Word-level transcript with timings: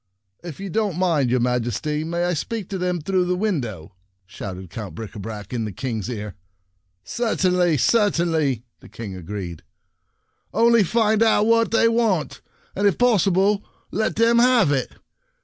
"If 0.43 0.59
you 0.59 0.71
don't 0.71 0.97
mind, 0.97 1.29
your 1.29 1.39
Majesty, 1.39 2.03
may 2.03 2.23
I 2.23 2.33
speak 2.33 2.69
to 2.69 2.79
them 2.79 3.01
through 3.01 3.25
the 3.25 3.35
window?" 3.35 3.93
shouted 4.25 4.71
Count 4.71 4.95
Bricabrac 4.95 5.53
in 5.53 5.63
the 5.63 5.71
King's 5.71 6.09
ear." 6.09 6.33
Certainly, 7.03 7.77
certainly," 7.77 8.63
the 8.79 8.89
King 8.89 9.13
agreed." 9.15 9.61
Only 10.55 10.83
find 10.83 11.21
out 11.21 11.45
what 11.45 11.69
they 11.69 11.87
want, 11.87 12.41
and 12.75 12.87
if 12.87 12.97
possible, 12.97 13.63
let 13.91 14.15
them 14.15 14.39
have 14.39 14.71
it. 14.71 14.91